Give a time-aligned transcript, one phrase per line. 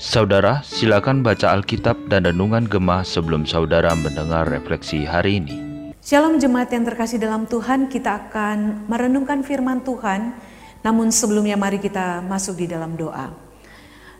[0.00, 5.56] Saudara, silakan baca Alkitab dan Renungan Gemah sebelum saudara mendengar refleksi hari ini.
[6.00, 10.32] Shalom jemaat yang terkasih dalam Tuhan, kita akan merenungkan firman Tuhan.
[10.80, 13.36] Namun sebelumnya mari kita masuk di dalam doa.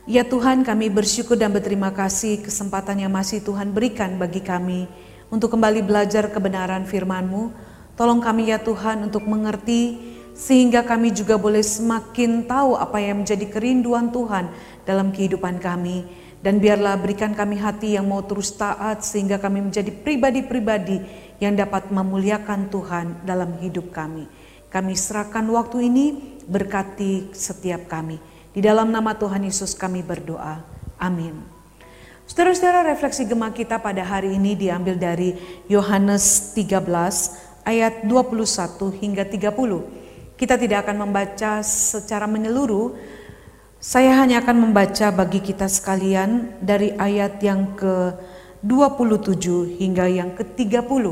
[0.04, 4.84] Ya Tuhan, kami bersyukur dan berterima kasih kesempatan yang masih Tuhan berikan bagi kami
[5.32, 7.48] untuk kembali belajar kebenaran firman-Mu.
[7.96, 10.09] Tolong kami ya Tuhan untuk mengerti
[10.40, 14.48] sehingga kami juga boleh semakin tahu apa yang menjadi kerinduan Tuhan
[14.88, 16.08] dalam kehidupan kami.
[16.40, 21.04] Dan biarlah berikan kami hati yang mau terus taat sehingga kami menjadi pribadi-pribadi
[21.36, 24.24] yang dapat memuliakan Tuhan dalam hidup kami.
[24.72, 26.16] Kami serahkan waktu ini
[26.48, 28.16] berkati setiap kami.
[28.56, 30.64] Di dalam nama Tuhan Yesus kami berdoa.
[30.96, 31.36] Amin.
[32.24, 35.36] Saudara-saudara refleksi gemah kita pada hari ini diambil dari
[35.68, 36.80] Yohanes 13
[37.68, 39.99] ayat 21 hingga 30.
[40.40, 42.96] Kita tidak akan membaca secara menyeluruh.
[43.76, 51.04] Saya hanya akan membaca bagi kita sekalian dari ayat yang ke-27 hingga yang ke-30.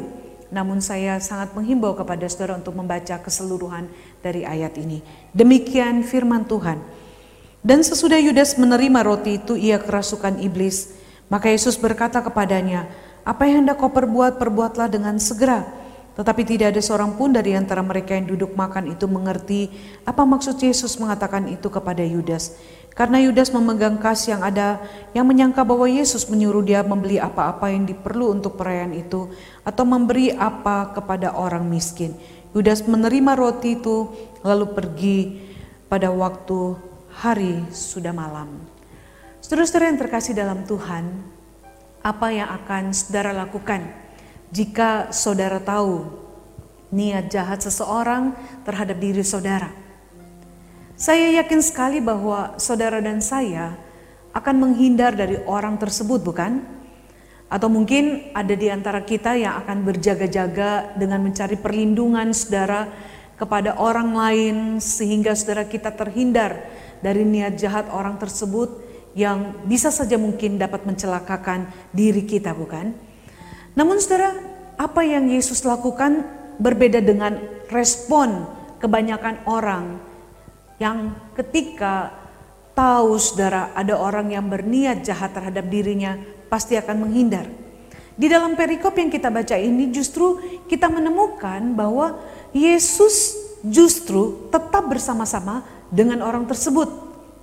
[0.48, 3.93] Namun saya sangat menghimbau kepada saudara untuk membaca keseluruhan
[4.25, 5.05] dari ayat ini.
[5.37, 6.81] Demikian firman Tuhan.
[7.61, 10.97] Dan sesudah Yudas menerima roti itu ia kerasukan iblis.
[11.29, 12.89] Maka Yesus berkata kepadanya,
[13.29, 15.78] apa yang hendak kau perbuat, perbuatlah dengan segera.
[16.19, 19.70] Tetapi tidak ada seorang pun dari antara mereka yang duduk makan itu mengerti
[20.02, 22.58] apa maksud Yesus mengatakan itu kepada Yudas.
[22.91, 24.83] Karena Yudas memegang kas yang ada
[25.14, 29.30] yang menyangka bahwa Yesus menyuruh dia membeli apa-apa yang diperlu untuk perayaan itu
[29.62, 32.19] atau memberi apa kepada orang miskin.
[32.50, 34.11] Yudas menerima roti itu
[34.42, 35.19] lalu pergi
[35.86, 36.74] pada waktu
[37.14, 38.58] hari sudah malam.
[39.39, 41.06] Saudara-saudara yang terkasih dalam Tuhan,
[42.02, 44.08] apa yang akan saudara lakukan?
[44.49, 46.09] Jika saudara tahu
[46.89, 48.33] niat jahat seseorang
[48.65, 49.69] terhadap diri saudara.
[50.99, 53.79] Saya yakin sekali bahwa saudara dan saya
[54.35, 56.65] akan menghindar dari orang tersebut, bukan?
[57.49, 62.91] Atau mungkin ada di antara kita yang akan berjaga-jaga dengan mencari perlindungan saudara
[63.39, 66.67] kepada orang lain, sehingga saudara kita terhindar
[66.98, 68.83] dari niat jahat orang tersebut
[69.14, 73.08] yang bisa saja mungkin dapat mencelakakan diri kita, bukan?
[73.78, 74.34] Namun saudara,
[74.74, 76.27] apa yang Yesus lakukan
[76.58, 77.39] berbeda dengan
[77.70, 78.42] respon
[78.83, 80.02] kebanyakan orang
[80.83, 82.11] yang ketika
[82.74, 86.18] tahu saudara ada orang yang berniat jahat terhadap dirinya
[86.50, 87.46] pasti akan menghindar.
[88.18, 92.18] Di dalam perikop yang kita baca ini justru kita menemukan bahwa
[92.50, 96.90] Yesus justru tetap bersama-sama dengan orang tersebut,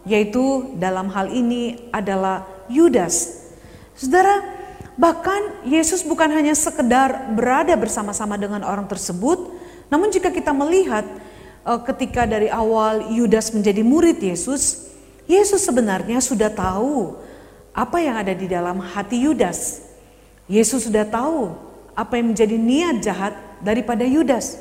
[0.03, 3.47] yaitu dalam hal ini adalah Yudas.
[3.95, 4.54] Saudara,
[4.95, 9.51] Bahkan Yesus bukan hanya sekedar berada bersama-sama dengan orang tersebut,
[9.91, 11.03] namun jika kita melihat
[11.67, 14.87] uh, ketika dari awal Yudas menjadi murid Yesus,
[15.27, 17.19] Yesus sebenarnya sudah tahu
[17.75, 19.83] apa yang ada di dalam hati Yudas.
[20.47, 21.51] Yesus sudah tahu
[21.91, 24.55] apa yang menjadi niat jahat daripada Yudas.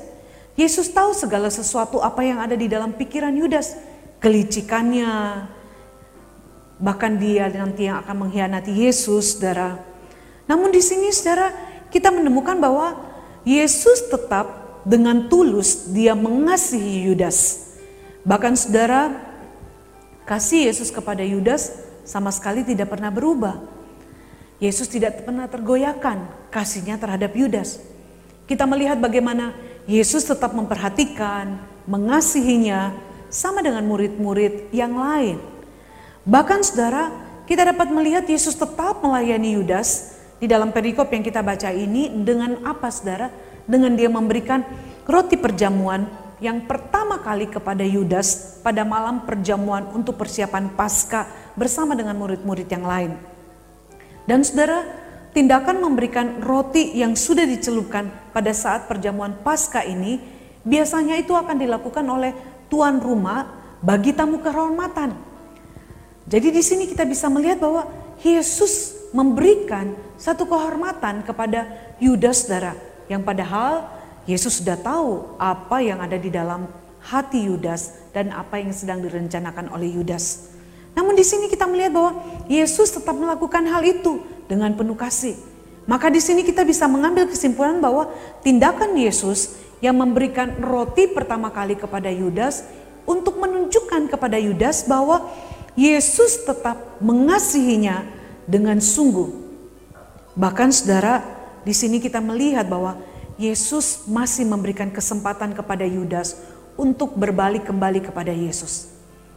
[0.59, 3.78] Yesus tahu segala sesuatu apa yang ada di dalam pikiran Yudas,
[4.19, 5.47] kelicikannya,
[6.83, 9.94] bahkan dia nanti yang akan mengkhianati Yesus, saudara.
[10.44, 11.53] Namun di sini saudara
[11.88, 12.97] kita menemukan bahwa
[13.44, 17.71] Yesus tetap dengan tulus dia mengasihi Yudas.
[18.25, 19.12] Bahkan saudara
[20.28, 21.72] kasih Yesus kepada Yudas
[22.04, 23.60] sama sekali tidak pernah berubah.
[24.60, 27.81] Yesus tidak pernah tergoyahkan kasihnya terhadap Yudas.
[28.44, 32.97] Kita melihat bagaimana Yesus tetap memperhatikan, mengasihinya
[33.28, 35.37] sama dengan murid-murid yang lain.
[36.25, 37.12] Bahkan saudara,
[37.44, 42.62] kita dapat melihat Yesus tetap melayani Yudas di dalam perikop yang kita baca ini dengan
[42.67, 43.31] apa saudara?
[43.65, 44.61] Dengan dia memberikan
[45.09, 46.05] roti perjamuan
[46.43, 52.84] yang pertama kali kepada Yudas pada malam perjamuan untuk persiapan Paskah bersama dengan murid-murid yang
[52.84, 53.17] lain.
[54.28, 54.84] Dan saudara,
[55.33, 60.21] tindakan memberikan roti yang sudah dicelupkan pada saat perjamuan Paskah ini
[60.65, 62.33] biasanya itu akan dilakukan oleh
[62.69, 63.49] tuan rumah
[63.81, 65.16] bagi tamu kehormatan.
[66.25, 67.84] Jadi di sini kita bisa melihat bahwa
[68.25, 71.71] Yesus memberikan satu kehormatan kepada
[72.03, 72.75] Yudas saudara.
[73.07, 73.72] Yang padahal
[74.27, 76.66] Yesus sudah tahu apa yang ada di dalam
[76.99, 80.51] hati Yudas dan apa yang sedang direncanakan oleh Yudas.
[80.99, 82.13] Namun di sini kita melihat bahwa
[82.51, 84.19] Yesus tetap melakukan hal itu
[84.51, 85.39] dengan penuh kasih.
[85.84, 91.77] Maka di sini kita bisa mengambil kesimpulan bahwa tindakan Yesus yang memberikan roti pertama kali
[91.77, 92.65] kepada Yudas
[93.05, 95.28] untuk menunjukkan kepada Yudas bahwa
[95.77, 98.07] Yesus tetap mengasihinya
[98.44, 99.30] dengan sungguh.
[100.34, 101.22] Bahkan saudara,
[101.62, 102.98] di sini kita melihat bahwa
[103.41, 106.38] Yesus masih memberikan kesempatan kepada Yudas
[106.78, 108.91] untuk berbalik kembali kepada Yesus.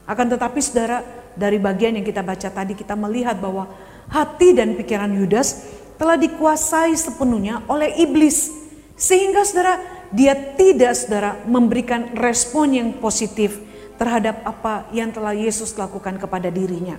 [0.06, 1.02] Akan tetapi saudara,
[1.38, 3.70] dari bagian yang kita baca tadi kita melihat bahwa
[4.10, 5.68] hati dan pikiran Yudas
[5.98, 8.54] telah dikuasai sepenuhnya oleh iblis.
[8.98, 9.78] Sehingga saudara,
[10.10, 13.62] dia tidak saudara memberikan respon yang positif
[13.98, 16.98] terhadap apa yang telah Yesus lakukan kepada dirinya.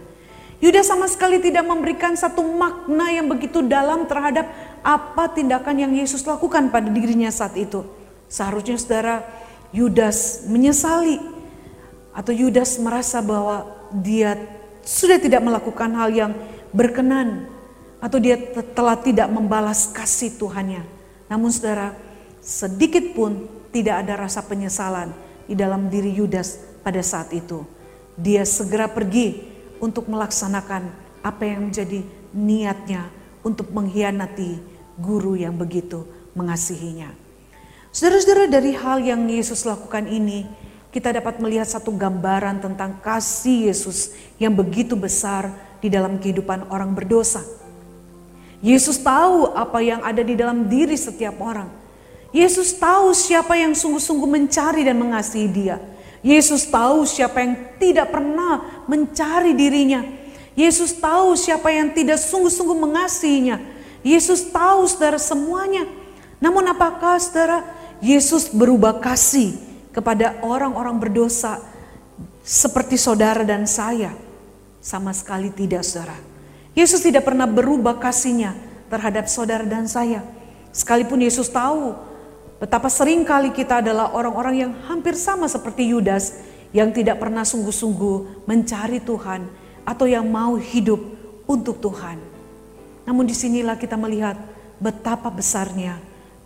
[0.59, 4.51] Yudas sama sekali tidak memberikan satu makna yang begitu dalam terhadap
[4.83, 7.87] apa tindakan yang Yesus lakukan pada dirinya saat itu.
[8.27, 9.23] Seharusnya saudara
[9.71, 11.23] Yudas menyesali
[12.11, 14.35] atau Yudas merasa bahwa dia
[14.83, 16.33] sudah tidak melakukan hal yang
[16.75, 17.47] berkenan
[18.03, 18.35] atau dia
[18.75, 20.83] telah tidak membalas kasih Tuhannya.
[21.31, 21.95] Namun saudara,
[22.43, 25.15] sedikit pun tidak ada rasa penyesalan
[25.47, 27.63] di dalam diri Yudas pada saat itu.
[28.19, 30.91] Dia segera pergi untuk melaksanakan
[31.23, 32.05] apa yang menjadi
[32.35, 33.11] niatnya
[33.43, 34.59] untuk mengkhianati
[34.99, 36.05] guru yang begitu
[36.35, 37.15] mengasihinya.
[37.89, 40.45] Saudara-saudara dari hal yang Yesus lakukan ini,
[40.93, 46.93] kita dapat melihat satu gambaran tentang kasih Yesus yang begitu besar di dalam kehidupan orang
[46.93, 47.43] berdosa.
[48.59, 51.71] Yesus tahu apa yang ada di dalam diri setiap orang.
[52.35, 55.79] Yesus tahu siapa yang sungguh-sungguh mencari dan mengasihi dia.
[56.19, 60.03] Yesus tahu siapa yang tidak pernah mencari dirinya.
[60.59, 63.63] Yesus tahu siapa yang tidak sungguh-sungguh mengasihinya.
[64.03, 65.87] Yesus tahu saudara semuanya.
[66.43, 67.63] Namun apakah saudara
[68.03, 69.55] Yesus berubah kasih
[69.95, 71.63] kepada orang-orang berdosa
[72.43, 74.11] seperti saudara dan saya?
[74.83, 76.19] Sama sekali tidak saudara.
[76.75, 78.57] Yesus tidak pernah berubah kasihnya
[78.89, 80.25] terhadap saudara dan saya.
[80.75, 81.95] Sekalipun Yesus tahu
[82.59, 86.35] betapa sering kali kita adalah orang-orang yang hampir sama seperti Yudas
[86.73, 89.49] yang tidak pernah sungguh-sungguh mencari Tuhan
[89.89, 91.01] atau yang mau hidup
[91.49, 92.21] untuk Tuhan.
[93.09, 94.37] Namun di sinilah kita melihat
[94.77, 95.97] betapa besarnya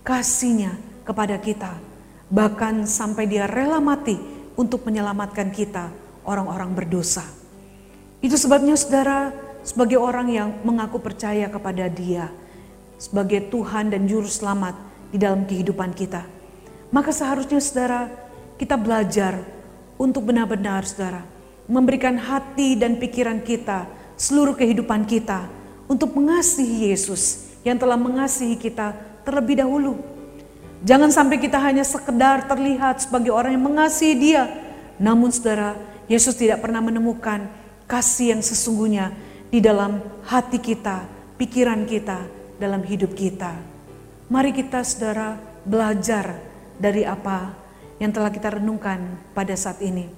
[0.07, 1.93] kasihnya kepada kita
[2.33, 4.17] bahkan sampai dia rela mati
[4.57, 5.93] untuk menyelamatkan kita,
[6.25, 7.29] orang-orang berdosa.
[8.25, 12.33] Itu sebabnya saudara, sebagai orang yang mengaku percaya kepada dia,
[12.97, 14.73] sebagai Tuhan dan Juru Selamat
[15.13, 16.25] di dalam kehidupan kita.
[16.89, 18.09] Maka seharusnya saudara,
[18.57, 19.45] kita belajar
[20.03, 21.23] untuk benar-benar saudara,
[21.71, 23.87] memberikan hati dan pikiran kita,
[24.19, 25.47] seluruh kehidupan kita,
[25.87, 29.95] untuk mengasihi Yesus yang telah mengasihi kita terlebih dahulu
[30.83, 34.51] Jangan sampai kita hanya sekedar terlihat sebagai orang yang mengasihi dia.
[34.99, 35.79] Namun saudara,
[36.11, 37.47] Yesus tidak pernah menemukan
[37.87, 39.15] kasih yang sesungguhnya
[39.47, 41.07] di dalam hati kita,
[41.39, 42.19] pikiran kita,
[42.59, 43.55] dalam hidup kita.
[44.27, 46.43] Mari kita saudara belajar
[46.83, 47.55] dari apa
[48.03, 50.11] yang telah kita renungkan pada saat ini.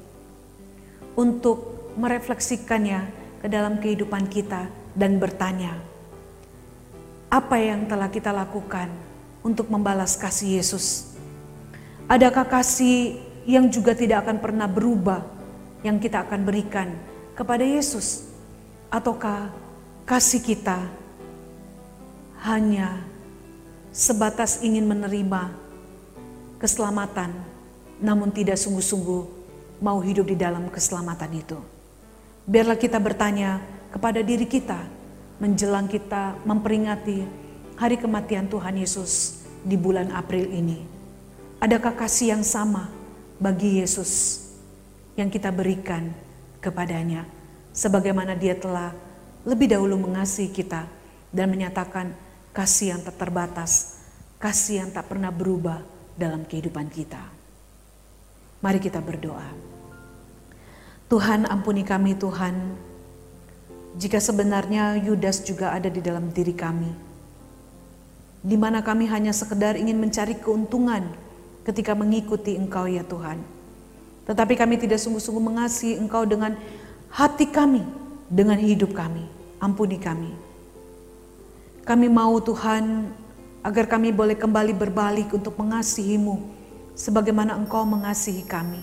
[1.21, 3.13] Untuk merefleksikannya
[3.45, 5.77] ke dalam kehidupan kita dan bertanya,
[7.29, 8.89] apa yang telah kita lakukan
[9.45, 11.13] untuk membalas kasih Yesus?
[12.09, 15.21] Adakah kasih yang juga tidak akan pernah berubah
[15.85, 16.89] yang kita akan berikan
[17.37, 18.33] kepada Yesus?
[18.89, 19.53] Ataukah
[20.09, 20.89] kasih kita
[22.49, 22.97] hanya
[23.93, 25.53] sebatas ingin menerima
[26.57, 27.54] keselamatan
[28.03, 29.23] namun tidak sungguh-sungguh
[29.83, 31.59] mau hidup di dalam keselamatan itu?
[32.45, 34.85] Biarlah kita bertanya kepada diri kita
[35.43, 37.27] menjelang kita memperingati
[37.75, 40.79] hari kematian Tuhan Yesus di bulan April ini.
[41.59, 42.87] Adakah kasih yang sama
[43.41, 44.45] bagi Yesus
[45.19, 46.13] yang kita berikan
[46.63, 47.27] kepadanya
[47.75, 48.95] sebagaimana dia telah
[49.43, 50.87] lebih dahulu mengasihi kita
[51.35, 52.15] dan menyatakan
[52.55, 53.99] kasih yang tak terbatas,
[54.39, 55.83] kasih yang tak pernah berubah
[56.15, 57.34] dalam kehidupan kita.
[58.65, 59.45] Mari kita berdoa.
[61.13, 62.81] Tuhan ampuni kami Tuhan,
[64.01, 67.13] jika sebenarnya Yudas juga ada di dalam diri kami
[68.45, 71.09] di mana kami hanya sekedar ingin mencari keuntungan
[71.65, 73.41] ketika mengikuti Engkau ya Tuhan.
[74.29, 76.53] Tetapi kami tidak sungguh-sungguh mengasihi Engkau dengan
[77.09, 77.81] hati kami,
[78.29, 79.25] dengan hidup kami.
[79.65, 80.29] Ampuni kami.
[81.89, 83.09] Kami mau Tuhan
[83.65, 86.54] agar kami boleh kembali berbalik untuk mengasihimu
[86.95, 88.81] sebagaimana Engkau mengasihi kami.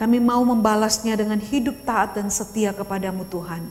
[0.00, 3.68] Kami mau membalasnya dengan hidup taat dan setia kepadamu Tuhan.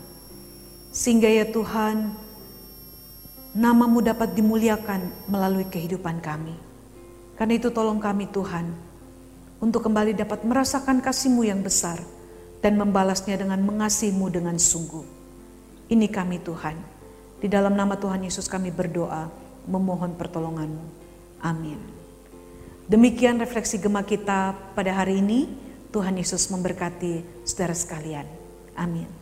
[0.93, 2.13] Sehingga ya Tuhan,
[3.57, 6.53] namamu dapat dimuliakan melalui kehidupan kami.
[7.33, 8.69] Karena itu tolong kami Tuhan,
[9.57, 11.97] untuk kembali dapat merasakan kasih-Mu yang besar
[12.61, 15.03] dan membalasnya dengan mengasihi-Mu dengan sungguh.
[15.89, 16.77] Ini kami Tuhan,
[17.41, 19.31] di dalam nama Tuhan Yesus kami berdoa,
[19.65, 20.85] memohon pertolongan-Mu.
[21.41, 21.98] Amin.
[22.89, 25.45] Demikian refleksi gema kita pada hari ini.
[25.93, 28.25] Tuhan Yesus memberkati saudara sekalian.
[28.73, 29.18] Amin.